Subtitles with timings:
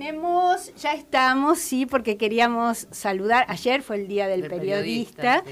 [0.00, 3.44] tenemos, ya estamos, sí, porque queríamos saludar.
[3.48, 5.44] Ayer fue el Día del Periodista.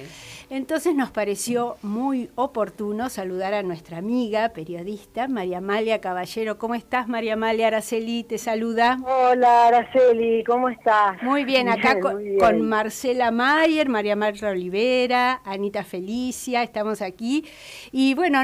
[0.49, 6.57] Entonces nos pareció muy oportuno saludar a nuestra amiga periodista, María Amalia Caballero.
[6.57, 8.25] ¿Cómo estás, María Amalia Araceli?
[8.25, 8.99] Te saluda.
[9.05, 11.23] Hola, Araceli, ¿cómo estás?
[11.23, 17.45] Muy bien, acá con, Marcela Mayer, María Marta Olivera, Anita Felicia, estamos aquí.
[17.93, 18.41] Y bueno,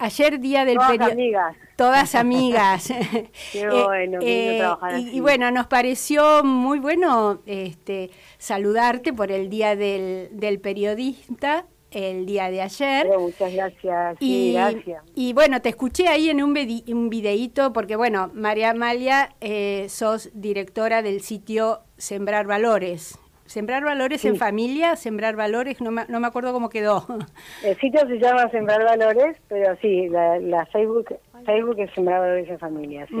[0.00, 1.12] ayer día del periodista.
[1.12, 1.56] amigas.
[1.76, 2.92] Todas amigas.
[3.52, 9.48] Qué bueno, eh, trabajar y, y, bueno, nos pareció muy bueno este, saludarte por el
[9.48, 13.06] día del, del periodista el día de ayer.
[13.18, 14.16] muchas gracias.
[14.20, 15.02] Y, gracias.
[15.14, 16.56] Y bueno, te escuché ahí en un,
[16.88, 23.18] un videíto, porque bueno, María Amalia, eh, sos directora del sitio Sembrar Valores.
[23.50, 27.04] Sembrar valores en familia, sembrar valores, no me, no me acuerdo cómo quedó.
[27.64, 32.48] El sitio se llama Sembrar Valores, pero sí, la, la Facebook Facebook es Sembrar Valores
[32.48, 33.16] en Familia, sí.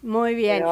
[0.00, 0.64] muy bien.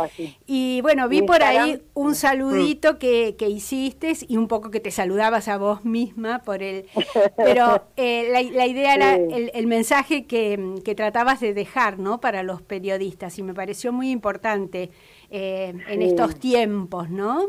[0.47, 4.91] Y bueno, vi por ahí un saludito que, que hiciste y un poco que te
[4.91, 6.87] saludabas a vos misma por el...
[7.37, 12.19] Pero eh, la, la, idea era el, el mensaje que, que, tratabas de dejar, ¿no?
[12.19, 14.91] Para los periodistas y me pareció muy importante
[15.31, 17.49] eh, en estos tiempos, ¿no?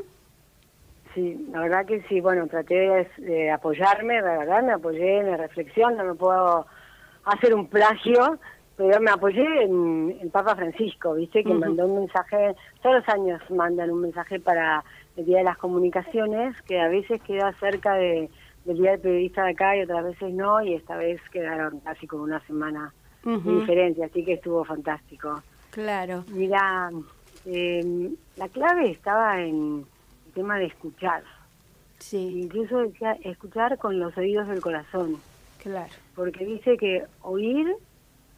[1.13, 5.37] Sí, la verdad que sí, bueno, traté de, apoyarme, la verdad, me apoyé en la
[5.37, 6.65] reflexión, no me puedo
[7.25, 8.39] hacer un plagio,
[8.75, 11.43] pero me apoyé en el Papa Francisco, ¿viste?
[11.43, 14.83] Que mandó un mensaje, todos los años mandan un mensaje para
[15.15, 18.29] el Día de las Comunicaciones, que a veces queda cerca de,
[18.65, 22.07] del Día del Periodista de acá y otras veces no, y esta vez quedaron casi
[22.07, 22.91] con una semana
[23.23, 25.41] de diferencia, así que estuvo fantástico.
[25.69, 26.25] Claro.
[26.27, 26.89] Mira,
[27.45, 29.85] eh, la clave estaba en
[30.33, 31.23] tema de escuchar.
[31.99, 32.41] Sí.
[32.43, 35.17] Incluso decía escuchar con los oídos del corazón.
[35.61, 35.91] Claro.
[36.15, 37.73] Porque dice que oír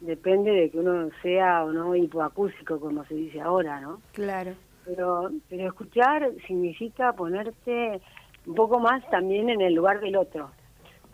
[0.00, 4.00] depende de que uno sea o no hipoacústico, como se dice ahora, ¿no?
[4.12, 4.52] Claro.
[4.84, 8.00] Pero, pero escuchar significa ponerte
[8.46, 10.50] un poco más también en el lugar del otro.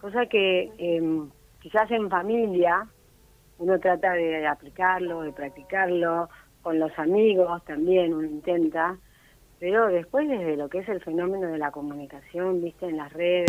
[0.00, 1.22] Cosa que eh,
[1.61, 2.86] quizás en familia
[3.58, 6.28] uno trata de aplicarlo, de practicarlo,
[6.62, 8.96] con los amigos también uno intenta,
[9.62, 13.48] pero después desde lo que es el fenómeno de la comunicación, viste, en las redes,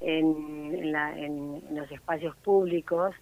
[0.00, 3.14] en, los espacios públicos,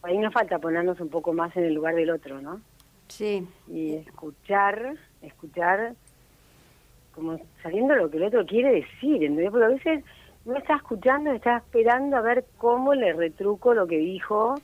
[0.00, 2.62] ahí nos falta ponernos un poco más en el lugar del otro, ¿no?
[3.08, 3.46] Sí.
[3.68, 5.92] Y escuchar, escuchar
[7.14, 9.50] como sabiendo lo que el otro quiere decir, ¿entendés?
[9.50, 10.04] Porque a veces
[10.46, 14.54] no está escuchando, está esperando a ver cómo le retruco lo que dijo,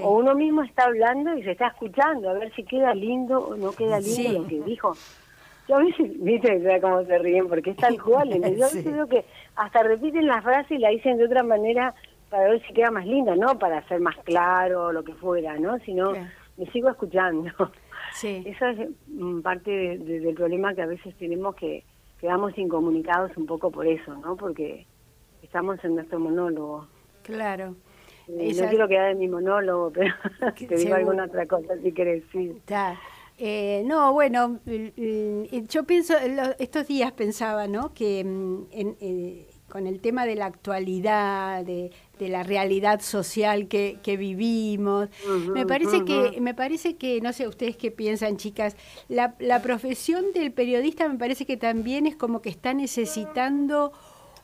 [0.00, 3.56] o uno mismo está hablando y se está escuchando, a ver si queda lindo o
[3.56, 4.94] no queda lindo lo que dijo.
[5.68, 8.30] Yo a veces, viste, cómo se ríen, porque es tal cual.
[8.30, 9.24] Yo a veces veo que
[9.56, 11.94] hasta repiten la frase y la dicen de otra manera
[12.30, 15.58] para ver si queda más linda, no para ser más claro o lo que fuera,
[15.58, 15.78] ¿no?
[15.80, 16.12] Sino
[16.56, 17.50] me sigo escuchando.
[18.12, 18.42] Sí.
[18.46, 21.84] Eso es mm, parte del problema que a veces tenemos que
[22.20, 24.36] quedamos incomunicados un poco por eso, ¿no?
[24.36, 24.86] Porque
[25.42, 26.88] estamos en nuestro monólogo.
[27.22, 27.76] Claro.
[28.28, 30.14] Eh, no quiero quedar en mi monólogo, pero
[30.68, 32.60] te digo alguna otra cosa si querés decir.
[33.38, 34.60] Eh, no, bueno,
[35.68, 36.14] yo pienso,
[36.58, 37.92] estos días pensaba, ¿no?
[37.92, 45.10] Que mm, eh, con el tema de la actualidad, de, la realidad social que, vivimos,
[45.52, 48.74] me parece que, me parece que, no sé, ustedes qué piensan, chicas,
[49.08, 53.92] la, la profesión del periodista me parece que también es como que está necesitando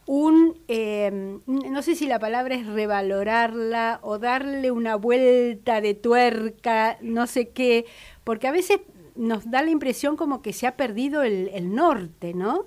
[0.06, 6.98] un, eh, no sé si la palabra es revalorarla o darle una vuelta de tuerca,
[7.00, 7.86] no sé qué,
[8.24, 8.80] porque a veces
[9.14, 12.66] nos da la impresión como que se ha perdido el, el norte, ¿no?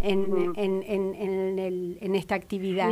[0.00, 2.90] En, en, en, en, esta actividad.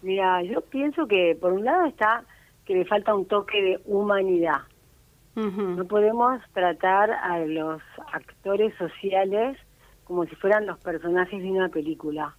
[0.00, 2.24] Mira, yo pienso que por un lado está
[2.64, 4.62] que le falta un toque de humanidad.
[5.34, 9.58] No podemos tratar a los actores sociales
[10.04, 12.36] como si fueran los personajes de una película.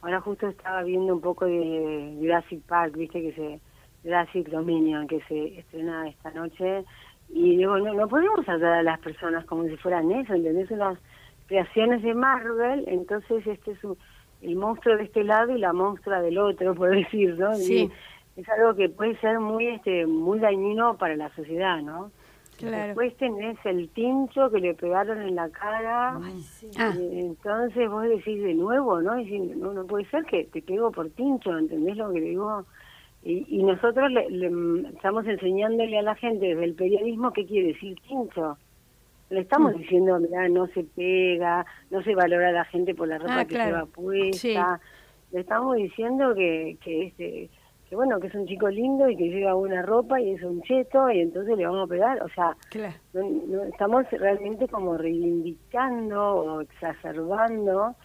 [0.00, 3.60] Ahora justo estaba viendo un poco de Jurassic Park, viste que se
[4.02, 6.84] Jurassic Dominion que se estrena esta noche
[7.28, 10.70] y digo, no, no podemos tratar a las personas como si fueran eso, ¿entendés?
[10.70, 10.98] Unas
[11.46, 13.78] creaciones de Marvel, entonces este es
[14.42, 17.54] el monstruo de este lado y la monstrua del otro, por decir, ¿no?
[17.54, 17.90] Sí.
[18.36, 22.10] es algo que puede ser muy este muy dañino para la sociedad, ¿no?
[22.58, 22.86] Claro.
[22.86, 26.20] Después tenés el tincho que le pegaron en la cara.
[26.78, 26.94] Ah.
[26.96, 29.18] entonces vos decís de nuevo, ¿no?
[29.18, 32.64] Y no, no puede ser que te pego por tincho, ¿entendés lo que digo?
[33.26, 34.52] Y, nosotros le,
[34.94, 38.58] estamos enseñándole a la gente desde el periodismo qué quiere decir tincho.
[39.30, 39.78] Le estamos mm.
[39.78, 43.44] diciendo, mira, no se pega, no se valora a la gente por la ropa ah,
[43.46, 44.78] que lleva puesta.
[45.32, 47.50] Le estamos diciendo que, que, este,
[47.88, 50.60] que bueno, que es un chico lindo y que lleva buena ropa y es un
[50.60, 52.54] cheto y entonces le vamos a pegar, o sea,
[53.14, 57.96] no, estamos realmente como reivindicando o exacerbando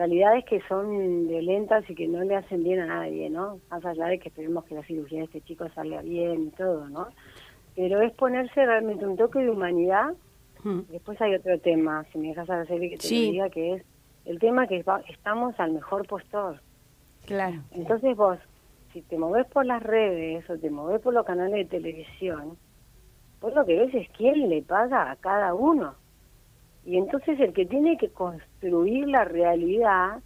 [0.00, 3.60] realidades que son violentas y que no le hacen bien a nadie, ¿no?
[3.70, 6.88] Más allá de que esperemos que la cirugía de este chico salga bien y todo,
[6.88, 7.08] ¿no?
[7.76, 10.14] Pero es ponerse realmente un toque de humanidad.
[10.88, 13.82] Después hay otro tema, si me dejas hacer que te diga, que es
[14.24, 16.62] el tema que estamos al mejor postor.
[17.26, 17.58] Claro.
[17.72, 18.38] Entonces vos,
[18.94, 22.56] si te moves por las redes o te moves por los canales de televisión,
[23.42, 25.94] vos lo que ves es quién le paga a cada uno.
[26.84, 30.22] Y entonces el que tiene que construir la realidad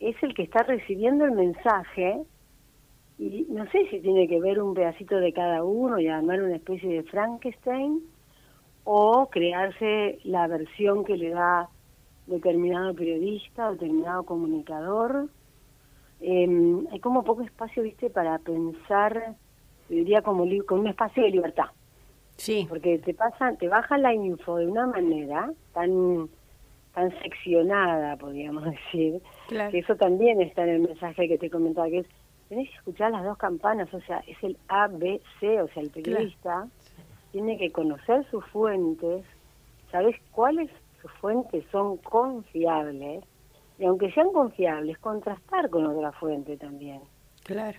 [0.00, 2.22] es el que está recibiendo el mensaje
[3.18, 6.56] y no sé si tiene que ver un pedacito de cada uno y armar una
[6.56, 8.02] especie de Frankenstein
[8.84, 11.68] o crearse la versión que le da
[12.26, 15.28] determinado periodista, determinado comunicador.
[16.20, 19.34] Eh, hay como poco espacio, viste, para pensar,
[19.88, 21.66] diría como con un espacio de libertad.
[22.36, 22.66] Sí.
[22.68, 26.28] Porque te pasan, te bajan la info de una manera tan
[26.96, 31.98] tan seccionada, podríamos decir, que eso también está en el mensaje que te comentaba, que
[31.98, 32.06] es,
[32.48, 35.82] tenés que escuchar las dos campanas, o sea, es el A, B, C, o sea,
[35.82, 36.66] el periodista
[37.32, 39.26] tiene que conocer sus fuentes,
[39.92, 40.70] sabes cuáles
[41.02, 43.22] sus fuentes son confiables,
[43.78, 47.02] y aunque sean confiables, contrastar con otra fuente también.
[47.44, 47.78] Claro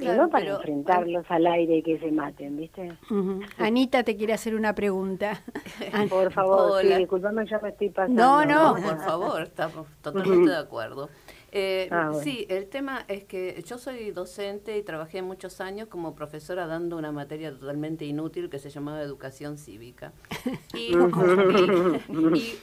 [0.00, 2.92] no para enfrentarlos al aire y que se maten, ¿viste?
[3.58, 5.42] Anita te quiere hacer una pregunta.
[6.10, 8.22] por favor, sí, disculpame, ya me estoy pasando.
[8.22, 11.08] No, no, por favor, estamos totalmente de acuerdo.
[11.52, 16.14] Eh, ah, Sí, el tema es que yo soy docente y trabajé muchos años como
[16.14, 20.12] profesora dando una materia totalmente inútil que se llamaba educación cívica.
[20.74, 20.94] Y,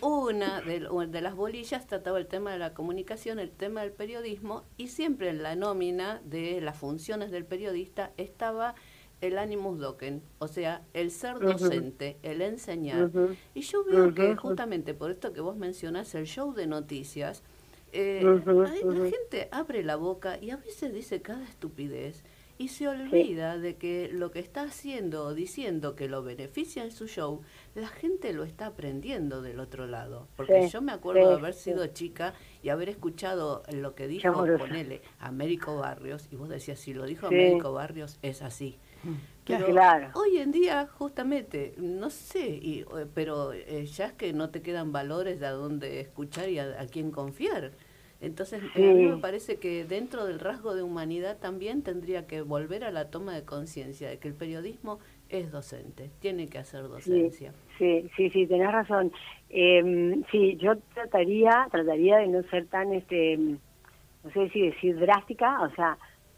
[0.02, 4.88] una de, las bolillas trataba el tema de la comunicación, el tema del periodismo, y
[4.88, 8.76] siempre en la nómina de las funciones del periodista estaba
[9.22, 13.10] el animus docen, o sea, el ser docente, el enseñar.
[13.56, 17.44] Y yo veo que justamente por esto que vos mencionás, el show de noticias,
[17.92, 22.24] eh, la gente abre la boca y a veces dice cada estupidez
[22.58, 26.92] y se olvida de que lo que está haciendo o diciendo que lo beneficia en
[26.92, 27.42] su show,
[27.76, 30.28] la gente lo está aprendiendo del otro lado.
[30.36, 32.34] Porque yo me acuerdo de haber sido chica
[32.64, 37.28] y haber escuchado lo que dijo, ponele, Américo Barrios, y vos decías, si lo dijo
[37.28, 38.80] Américo Barrios, es así.
[39.04, 39.14] Mm.
[39.46, 40.10] Pero claro.
[40.16, 44.62] hoy en día, justamente, no sé, y, eh, pero eh, ya es que no te
[44.62, 47.72] quedan valores de a dónde escuchar y a, quién confiar.
[48.20, 52.84] Entonces, a mí me parece que dentro del rasgo de humanidad también tendría que volver
[52.84, 55.00] a la toma de conciencia de que el periodismo
[55.30, 57.54] es docente, tiene que hacer docencia.
[57.78, 59.12] Sí, sí, sí, tenés razón.
[59.50, 65.62] Eh, sí, yo trataría, trataría de no ser tan, este, no sé si decir drástica,
[65.62, 65.98] o sea,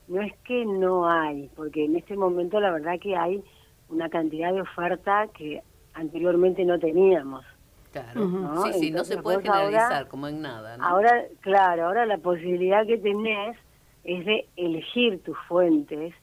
[0.09, 3.41] no es que no hay, porque en este momento la verdad que hay
[3.89, 5.61] una cantidad de oferta que
[5.93, 7.45] anteriormente no teníamos.
[7.91, 8.63] Claro, ¿no?
[8.65, 10.77] sí, sí, no se puede generalizar como en nada.
[10.79, 13.57] Ahora, claro, ahora la posibilidad que tenés
[14.03, 16.13] es de elegir tus fuentes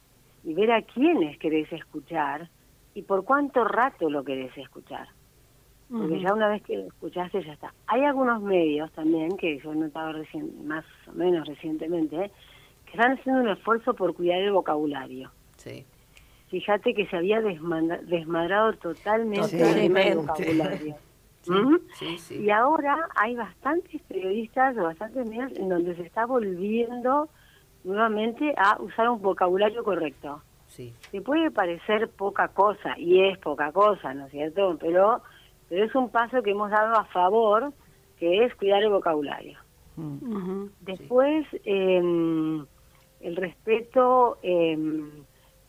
[0.45, 2.49] y ver a quiénes querés escuchar
[2.95, 5.09] y por cuánto rato lo querés escuchar.
[5.89, 7.73] Porque ya una vez que lo escuchaste ya está.
[7.87, 12.31] Hay algunos medios también que yo he notado recién, más o menos recientemente, ¿eh?
[12.87, 15.31] que están haciendo un esfuerzo por cuidar el vocabulario.
[15.57, 15.85] Sí.
[16.49, 20.97] Fíjate que se había desmadrado totalmente, el vocabulario.
[21.49, 21.77] ¿Mm?
[22.31, 27.29] Y ahora hay bastantes periodistas o bastantes medios en donde se está volviendo
[27.85, 30.43] nuevamente a usar un vocabulario correcto.
[30.67, 30.93] Sí.
[31.11, 34.77] Se puede parecer poca cosa, y es poca cosa, ¿no es cierto?
[34.81, 35.23] Pero,
[35.69, 37.73] pero es un paso que hemos dado a favor,
[38.19, 39.59] que es cuidar el vocabulario.
[39.97, 40.67] Mm.
[40.81, 42.03] Después, eh,
[43.21, 45.11] el respeto, em,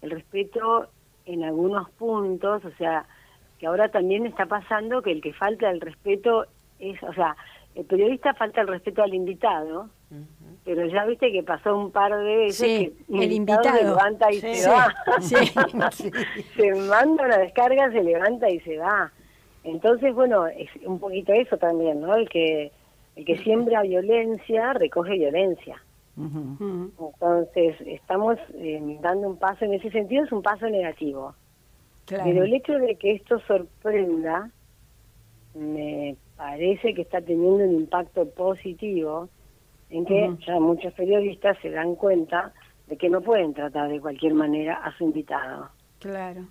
[0.02, 0.88] el respeto
[1.26, 3.06] en algunos puntos, o sea,
[3.60, 6.46] que ahora también está pasando que el que falta el respeto
[6.80, 7.36] es, o sea,
[7.76, 9.90] el periodista falta el respeto al invitado,
[10.66, 14.40] pero ya viste que pasó un par de veces que el invitado, se levanta y
[14.40, 14.96] se va.
[16.56, 19.12] se manda una descarga, se levanta y se va.
[19.64, 22.16] Entonces, bueno, es un poquito eso también, ¿no?
[22.16, 22.72] El que
[23.18, 25.82] el que siembra violencia recoge violencia.
[26.16, 31.34] Entonces, estamos eh, dando un paso, en ese sentido es un paso negativo.
[32.08, 34.50] Pero el hecho de que esto sorprenda,
[35.54, 39.30] me parece que está teniendo un impacto positivo
[39.90, 42.54] en que ya muchos periodistas se dan cuenta
[42.88, 45.70] de que no pueden tratar de cualquier manera a su invitado.
[46.00, 46.46] Claro.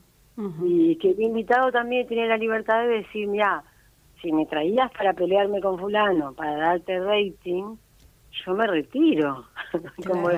[0.63, 3.65] Y que el invitado también tiene la libertad de decir, mira,
[4.21, 7.77] si me traías para pelearme con fulano, para darte rating,
[8.45, 9.47] yo me retiro.
[10.07, 10.29] como,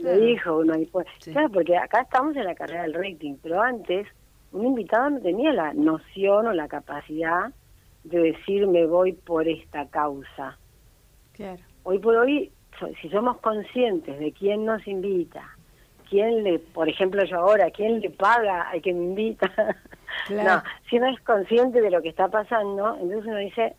[0.00, 0.90] lo dijo uno ahí.
[1.22, 4.08] Claro, porque acá estamos en la carrera del rating, pero antes
[4.52, 7.52] un invitado no tenía la noción o la capacidad
[8.04, 10.58] de decir me voy por esta causa.
[11.32, 11.62] Claro.
[11.84, 12.50] Hoy por hoy,
[13.00, 15.42] si somos conscientes de quién nos invita,
[16.08, 19.50] quién le, por ejemplo yo ahora, quién le paga al que me invita,
[20.30, 23.76] no, si uno es consciente de lo que está pasando, entonces uno dice,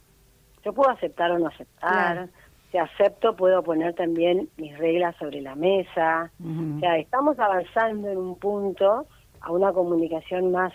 [0.63, 2.29] yo puedo aceptar o no aceptar,
[2.71, 8.17] si acepto puedo poner también mis reglas sobre la mesa, o sea, estamos avanzando en
[8.17, 9.07] un punto
[9.41, 10.73] a una comunicación más,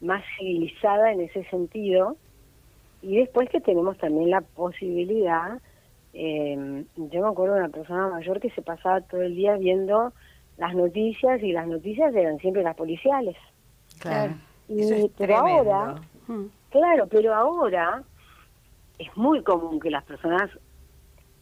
[0.00, 2.16] más civilizada en ese sentido,
[3.02, 5.60] y después que tenemos también la posibilidad,
[6.12, 10.12] eh, yo me acuerdo de una persona mayor que se pasaba todo el día viendo
[10.58, 13.36] las noticias y las noticias eran siempre las policiales.
[13.98, 14.34] Claro.
[14.68, 15.94] Y, pero ahora,
[16.28, 16.44] hmm.
[16.70, 18.02] claro, pero ahora
[18.98, 20.50] es muy común que las personas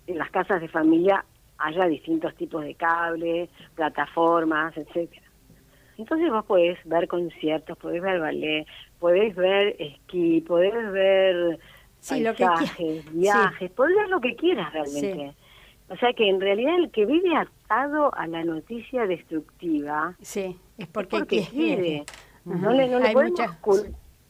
[0.07, 1.25] en las casas de familia
[1.59, 5.28] haya distintos tipos de cables, plataformas, etcétera.
[5.99, 8.67] Entonces vos podés ver conciertos, podés ver ballet,
[9.01, 11.59] podés ver esquí, podés ver
[11.99, 15.35] sí, paisajes, viajes, podés ver lo que quieras realmente.
[15.91, 20.87] O sea que en realidad el que vive atado a la noticia destructiva sí, es
[20.87, 22.05] porque, quiere.
[22.45, 23.13] No le, no le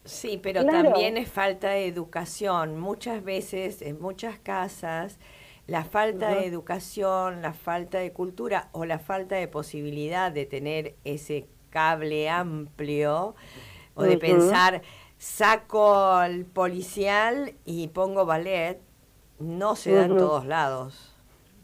[0.05, 2.81] Sí, pero también es falta de educación.
[2.81, 5.21] Muchas veces en muchas casas
[5.67, 10.95] la falta de educación, la falta de cultura o la falta de posibilidad de tener
[11.05, 13.35] ese cable amplio
[13.95, 14.83] o de pensar
[15.19, 18.81] saco el policial y pongo ballet,
[19.41, 21.15] no se da en todos lados.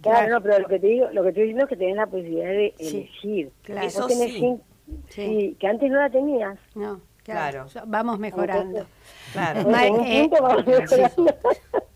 [0.02, 2.06] Claro, no, pero lo que te digo, lo que estoy diciendo es que tenés la
[2.06, 3.52] posibilidad de elegir.
[3.62, 3.86] Claro.
[3.86, 4.60] Eso sí.
[5.08, 5.56] sí.
[5.58, 6.58] que antes no la tenías.
[6.74, 7.66] No, claro.
[7.86, 8.86] Vamos mejorando.
[9.32, 9.60] claro.
[10.04, 11.36] Eh, vamos mejorando.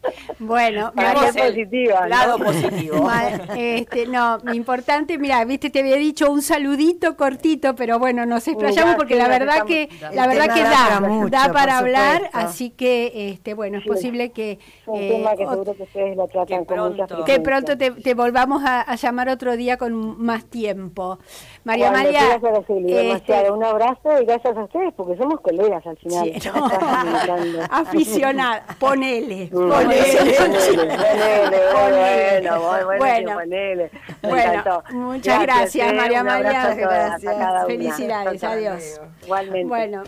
[0.38, 3.08] Bueno, María, positiva, lado positivo.
[3.56, 8.94] Este, no, importante, mira, viste, te había dicho un saludito cortito, pero bueno, nos explayamos
[8.94, 13.78] porque la verdad que la verdad que da, da para hablar, así que este, bueno,
[13.78, 14.58] es posible que
[14.94, 19.56] eh, que seguro que ustedes lo tratan pronto, que pronto te, volvamos a, llamar otro
[19.56, 21.18] día con más tiempo.
[21.64, 22.40] María Amalia,
[22.87, 26.33] este, un abrazo y gracias a ustedes porque somos colegas al final.
[26.41, 26.49] Sí,
[27.71, 29.61] Aficionada, ponele, ponele.
[32.99, 33.37] Bueno,
[34.23, 36.75] bueno, muchas gracias, María María.
[36.75, 37.67] Gracias.
[37.67, 39.01] Felicidades, adiós.
[39.25, 39.69] Igualmente.
[39.69, 40.03] Bueno,